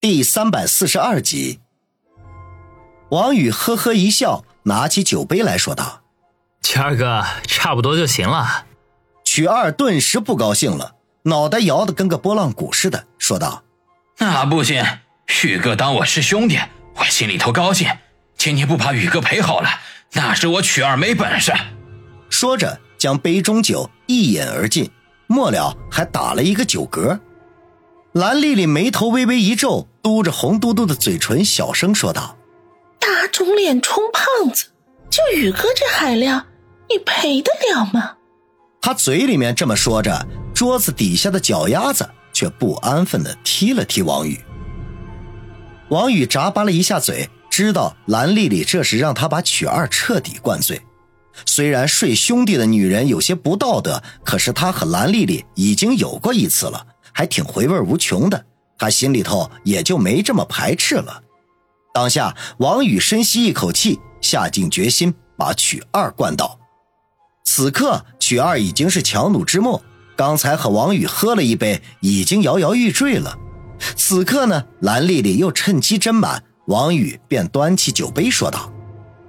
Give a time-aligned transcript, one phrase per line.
[0.00, 1.58] 第三百四十二集，
[3.10, 6.02] 王宇呵呵一笑，拿起酒杯来说道
[6.62, 8.66] ：“曲二哥，差不多就行了。”
[9.26, 13.64] 曲二顿时不高兴了，脑袋摇得跟个拨浪鼓似的，说道
[14.18, 14.84] ：“那不行，
[15.42, 16.60] 宇哥当我是兄弟，
[16.94, 17.90] 我心里头高兴。
[18.36, 19.68] 今天不把宇哥陪好了，
[20.12, 21.52] 那是我曲二没本事。”
[22.30, 24.92] 说着，将杯中酒一饮而尽，
[25.26, 27.18] 末了还打了一个酒嗝。
[28.12, 32.38] 蓝丽丽眉头微微一皱，嘟着红嘟嘟的嘴唇，小声说道
[32.98, 34.68] ：“打肿脸充胖子，
[35.10, 36.46] 就宇哥这海量，
[36.88, 38.16] 你赔得了吗？”
[38.80, 44.40] 他嘴里面这么说着，桌子底下的脚丫子却不安分的踢了踢王宇。
[45.90, 50.80] 王宇眨巴了一下嘴，知道蓝丽丽这是让他把曲二彻底灌醉。
[51.44, 56.86] 虽然睡兄弟的女人有些不道德，可是他和蓝丽丽已经有过一次了。
[57.18, 58.44] 还挺回味无穷的，
[58.78, 61.20] 他心里头也就没这么排斥了。
[61.92, 66.60] 当下，王宇深吸一口气，下定决心把曲二灌倒。
[67.44, 69.82] 此刻，曲二已经是强弩之末，
[70.14, 73.36] 刚才和王宇喝了一杯，已经摇摇欲坠了。
[73.96, 78.72] 此刻呢，蓝丽丽又趁机斟满，王宇便端起酒杯说道：“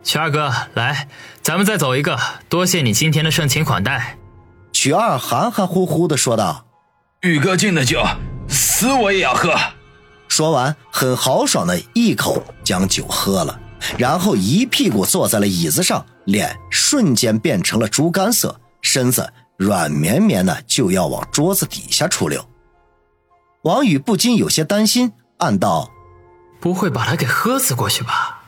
[0.05, 1.08] 曲二哥，来，
[1.42, 4.19] 咱们再走一个，多谢你今天的盛情款待。”
[4.71, 6.69] 曲二含含糊糊的说道。
[7.22, 8.02] 宇哥敬的酒，
[8.48, 9.53] 死我也要喝。
[10.30, 13.59] 说完，很豪爽的一口将酒喝了，
[13.98, 22.50] 然后一屁股坐在了椅子上，脸瞬间变成了猪肝色，身子软绵绵的就要往桌子底下出溜。
[23.64, 25.92] 王宇不禁有些担心，暗道
[26.61, 28.44] ：“不会把他给喝死过去吧？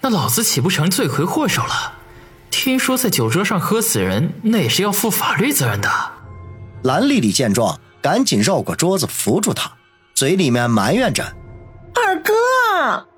[0.00, 1.92] 那老子岂不成罪魁祸首了？
[2.50, 5.88] 听说在酒桌上喝死人，那也是要负法律责任的。”
[6.82, 7.78] 蓝丽丽见状。
[8.06, 9.72] 赶紧绕过桌子扶住他，
[10.14, 11.24] 嘴里面埋怨着
[11.92, 13.08] ：“二哥，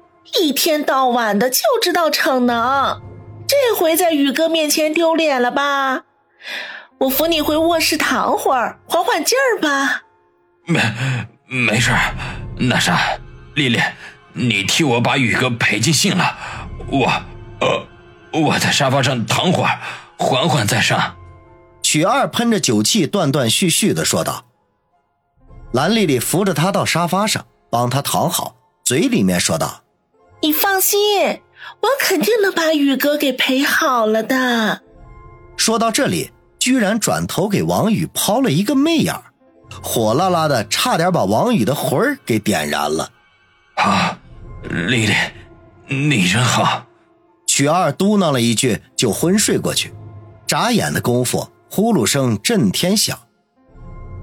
[0.40, 2.98] 一天到晚的就知道逞能，
[3.46, 6.04] 这回在宇哥面前丢脸了吧？
[7.00, 10.04] 我扶你回卧室躺会儿，缓缓劲儿吧。
[10.64, 10.80] ”“没，
[11.46, 11.92] 没事。
[12.56, 12.98] 那啥，
[13.56, 13.78] 丽丽，
[14.32, 16.34] 你替我把宇哥赔尽兴了。
[16.90, 17.12] 我，
[17.60, 19.80] 呃，我在沙发上躺会儿，
[20.16, 21.16] 缓缓再上。”
[21.84, 24.46] 曲二喷着酒气，断断续续的说道。
[25.72, 29.82] 蓝丽丽扶着他到沙发上，帮他躺好，嘴里面说道
[30.40, 30.98] ：“你放心，
[31.80, 34.82] 我肯定能把宇哥给陪好了的。”
[35.58, 39.14] 说到这里，居然转头给王宇抛了一个媚眼，
[39.82, 43.10] 火辣辣的，差点把王宇的魂儿给点燃了。
[43.74, 44.18] 啊，
[44.70, 45.14] 丽丽，
[45.86, 46.84] 你真好。
[47.46, 49.92] 曲二嘟囔了一句，就昏睡过去。
[50.46, 53.18] 眨眼的功夫，呼噜声震天响。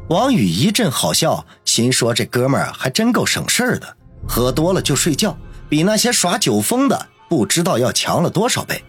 [0.09, 5.35] 王宇一阵好笑，心说：“这哥们儿还真够省事儿的，喝多了就睡觉，
[5.67, 8.83] 比那些耍酒疯的不知道要强了多少倍。”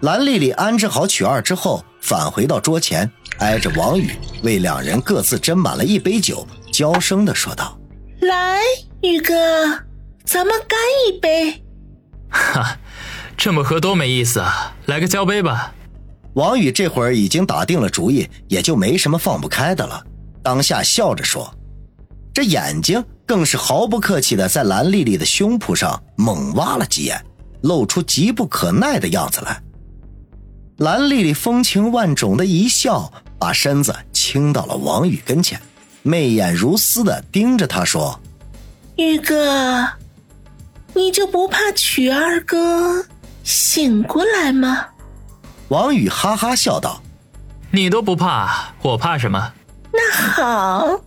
[0.00, 7.78] 蓝丽丽安置好曲二之后，返回到桌前，挨着王宇为两人各自斟满了一杯酒，娇声的说道
[8.20, 8.60] ：“来，
[9.02, 9.34] 宇哥，
[10.24, 11.62] 咱们干一杯。
[12.30, 12.78] ”哈，
[13.36, 15.74] 这么喝多没意思啊，来个交杯吧。
[16.36, 20.04] 王宇这会儿已经打定了主意，也就没什么放不开的了。
[20.42, 21.50] 当下笑着说
[22.32, 27.24] ：“这眼睛更是毫不客气的在蓝丽丽的胸脯上猛挖了几眼，
[27.62, 29.62] 露出急不可耐的样子来。”
[30.76, 35.58] 蓝丽丽风情万种的一笑，把身子倾到了王宇跟前，
[36.02, 38.20] 媚眼如丝的盯着他说
[38.96, 39.88] ：“宇哥，
[40.92, 43.06] 你就不怕曲二哥
[43.42, 44.88] 醒过来吗？”
[45.68, 47.02] 王宇哈哈笑道
[47.72, 49.52] ：“你都不怕，我怕什么？”
[49.92, 51.00] 那好，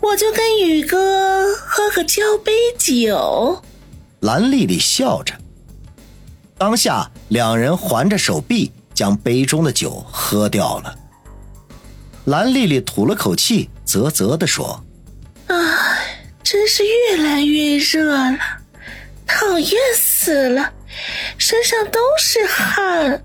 [0.00, 3.62] 我就跟宇哥喝个交杯酒。
[4.20, 5.32] 蓝丽丽笑着，
[6.58, 10.94] 当下两人环着手臂，将杯中的酒喝掉了。
[12.26, 14.84] 蓝丽丽吐了口气，啧啧的说
[15.48, 18.38] ：“唉，真是越来越热了，
[19.26, 20.72] 讨厌死了。”
[21.38, 23.22] 身上都是汗，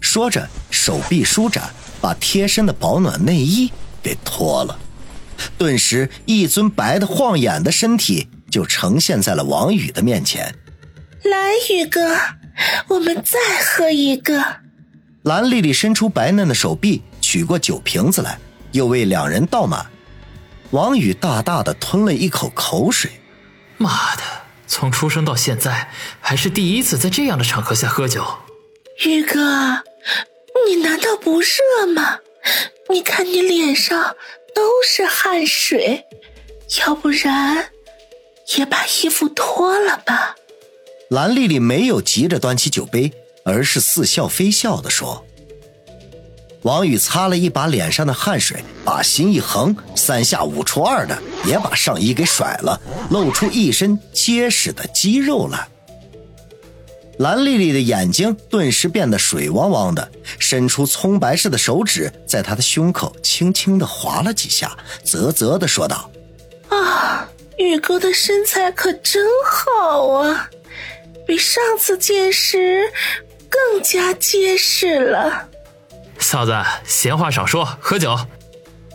[0.00, 1.70] 说着手臂舒展，
[2.00, 3.70] 把贴身的保暖内衣
[4.02, 4.78] 给脱了，
[5.56, 10.54] 顿时一尊白的晃眼的身体就呈现在了王宇的面前。
[11.24, 12.16] 来，宇哥，
[12.88, 14.44] 我们再喝一个。
[15.22, 18.38] 蓝丽丽伸出白嫩的手臂，取过酒瓶子来，
[18.72, 19.86] 又为两人倒满。
[20.72, 23.10] 王宇大大的吞了一口口水，
[23.78, 24.22] 妈的！
[24.72, 28.24] 从出生到现在，还是第一次在这样的场合下喝酒。
[29.04, 29.82] 玉哥，
[30.66, 32.20] 你难道不热吗？
[32.88, 34.16] 你看你脸上
[34.54, 36.06] 都是汗水，
[36.80, 37.68] 要不然
[38.56, 40.36] 也把衣服脱了吧。
[41.10, 43.12] 蓝丽丽没有急着端起酒杯，
[43.44, 45.26] 而是似笑非笑的说。
[46.62, 52.80] 王宇擦了一把脸上的汗水，把心一横，三下五除二的也把上衣给甩了，
[53.10, 55.68] 露出一身结实的肌肉来。
[57.18, 66.10] 蓝丽丽的眼睛顿时变得水汪汪的，伸出葱白似的手指，在他的胸口轻轻的划了几下，啧啧的说道
[66.70, 70.48] ：“啊，宇哥的身材可真好啊，
[71.26, 72.90] 比上次见时
[73.48, 75.48] 更加结实了。”
[76.22, 76.54] 嫂子，
[76.86, 78.16] 闲话少说，喝酒。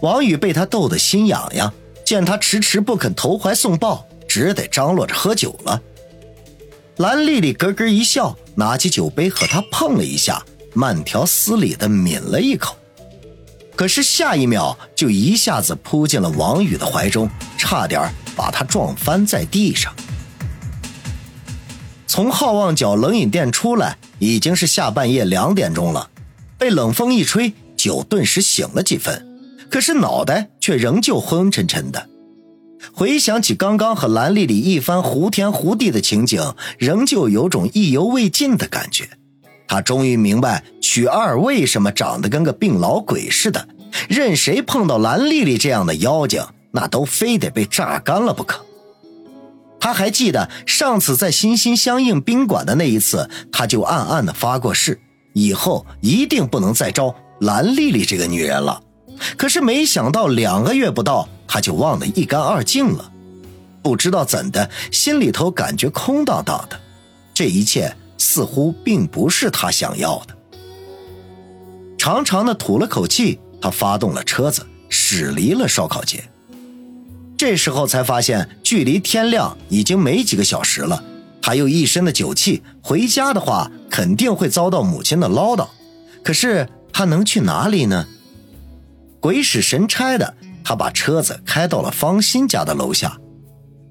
[0.01, 1.71] 王宇被他逗得心痒痒，
[2.05, 5.79] 见他迟迟不肯投怀送抱，只得张罗着喝酒了。
[6.95, 10.41] 蓝丽丽咯咯一笑，拿起酒杯和他碰了一下，
[10.73, 12.75] 慢条斯理的抿了一口。
[13.75, 19.93] 可是下一秒就一下子扑进了王宇的怀中，差点把他撞翻在地上。
[22.07, 26.09] 从好望角冷饮店出来，已经是下半夜两点钟了。
[26.57, 29.27] 被冷风一吹，酒顿时醒了几分，
[29.69, 32.09] 可是脑袋却仍旧昏沉沉的。
[32.93, 39.09] 回想起刚刚和蓝丽丽一番胡天胡地的情景，仍旧有种意犹未尽的感觉。
[39.67, 43.67] 他终于明白许二为什么长得跟个病老鬼似的，
[44.07, 48.65] 任谁碰到蓝丽丽这样的妖精，那都非得被榨干了不可。
[49.79, 54.99] 他还记得上次在心心相印宾馆的那一次，他就暗暗的发过誓。
[55.37, 58.81] 以后一定不能再招蓝丽丽这个女人了。
[59.37, 63.11] 可是没想到两个月不到，他就忘得一干二净了。
[63.83, 66.79] 不知道怎的，心里头感觉空荡荡的。
[67.33, 70.35] 这一切似乎并不是他想要的。
[71.97, 76.23] 长长的吐了口气，他发动了车子，驶离了烧烤街。
[77.37, 81.03] 这时候才发现，距离天亮已经没几个小时了。
[81.47, 85.65] 他有一身的酒气，回家的话肯定会遭到母亲的唠叨。
[86.21, 88.05] 可是他能去哪里呢？
[89.21, 93.17] 鬼使神差的，他把车子开到了方心家的楼下，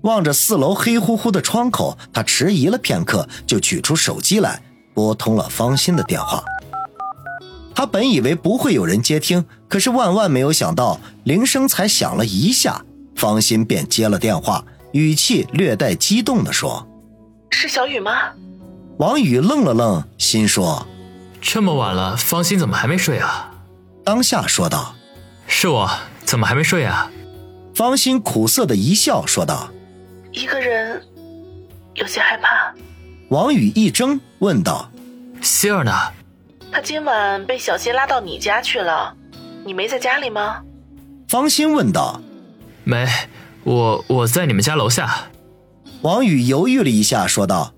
[0.02, 4.62] 望着四楼黑乎乎的窗口，他迟疑了片刻，就取出手机来
[4.92, 6.44] 拨通了方心的电话。
[7.74, 14.62] 他本以为不会有人接听，可是万万没有想到，铃声才响了一下，方心便接了电话，
[14.92, 16.86] 语气略带激动地说。
[17.50, 18.30] 是小雨吗？
[18.98, 20.86] 王宇愣了愣，心说
[21.40, 23.52] ：“这么晚了，方心怎么还没睡啊？”
[24.04, 24.94] 当下说道
[25.46, 25.90] ：“是我，
[26.24, 27.10] 怎么还没睡啊？”
[27.74, 29.68] 方心苦涩的一笑，说道
[30.32, 31.02] ：“一个人，
[31.94, 32.74] 有些害怕。”
[33.28, 34.90] 王宇一怔，问道
[35.42, 35.92] ：“希儿呢？”
[36.72, 39.14] 他今晚被小谢拉到你家去了，
[39.64, 40.62] 你没在家里吗？
[41.28, 42.20] 方心问道
[42.84, 43.06] ：“没，
[43.64, 45.26] 我我在你们家楼下。”
[46.06, 47.74] 王宇犹豫了一下，说道：“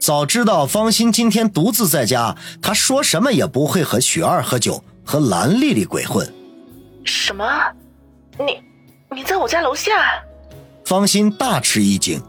[0.00, 6.26] 早知道方心今天独自在家，他说什么也不会和许二喝酒，和蓝丽丽鬼混。”
[7.04, 7.44] 什么？
[8.38, 8.62] 你
[9.14, 9.92] 你在我家楼下？
[10.86, 12.22] 方心大吃一惊，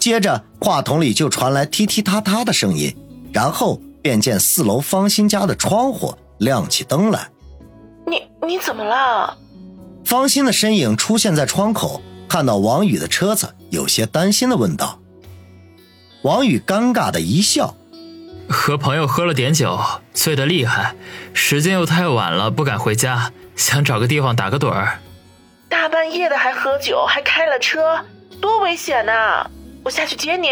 [0.00, 2.96] 接着话筒里就传来踢踢踏踏的声音，
[3.30, 7.28] 然后便见四楼方心家的窗户亮起灯来。
[8.06, 9.36] 你你怎么了？
[10.06, 12.00] 方心的身影出现在窗口。
[12.26, 15.00] 看到王宇的车子，有些担心的问道
[16.22, 17.74] ：“王宇，尴尬的一笑，
[18.48, 19.78] 和朋友喝了点酒，
[20.12, 20.94] 醉得厉害，
[21.34, 25.00] 时间又太晚了，不敢回家，想找个地方打个盹儿。
[25.68, 28.04] 大半夜的还喝酒，还开了车，
[28.40, 29.48] 多危险呐！
[29.84, 30.48] 我下去接你。”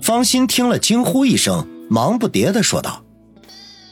[0.00, 3.02] 方心听了，惊呼一声，忙不迭的说道：“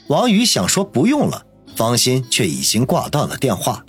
[0.09, 1.47] 王宇想说不用了，
[1.77, 3.85] 方心却已经挂断了电话。”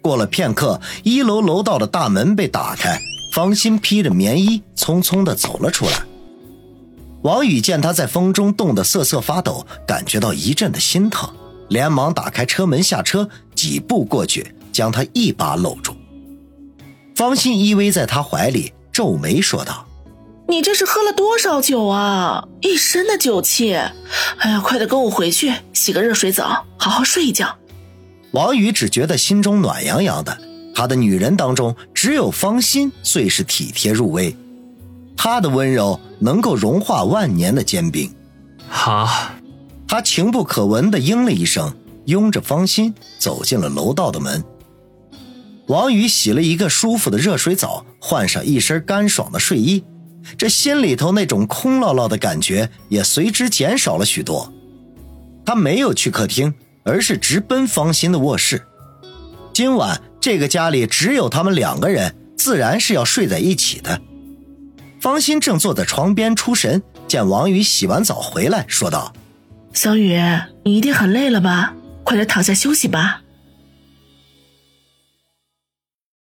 [0.00, 2.98] 过了片刻，一楼楼道的大门被打开，
[3.38, 5.92] 方心披着棉衣匆匆的走了出来。
[7.22, 11.32] 王宇见他在风中冻得瑟瑟发抖，感觉到一阵的心疼，
[11.68, 15.94] 连忙打开车门下车，几步过去将他一把搂住。
[17.14, 19.86] 方心依偎在他怀里，皱眉说道
[20.48, 22.42] ：“你这是喝了多少酒啊？
[22.60, 23.72] 一身的酒气！
[23.72, 27.56] 哎呀，快点跟我回去，洗个热水澡，好好睡一觉。”
[28.34, 30.36] 王宇只觉得心中暖洋洋的，
[30.78, 34.36] 他的女人当中只有芳心最是体贴入微，
[35.16, 38.14] 她的温柔能够融化万年的坚冰。
[38.68, 39.32] 好，
[39.88, 44.44] 他情不可闻的应了一声，拥着芳心走进了楼道的门。
[45.66, 49.82] 王宇洗了一个舒服的热水澡，换上一身干爽的睡衣，
[50.36, 54.52] 这心里头那种空落落的感觉也随之减少了许多。
[55.44, 56.54] 他没有去客厅。
[56.84, 58.62] 而是直奔芳心的卧室。
[59.52, 64.00] 今晚这个家里只有他们两个人，自然是要睡在一起的。
[65.00, 69.12] 方心正坐在床边出神，见王宇洗完澡回来，说道
[69.72, 70.18] ：“小雨，
[70.64, 71.74] 你一定很累了吧？
[72.02, 73.22] 快点躺下休息吧。”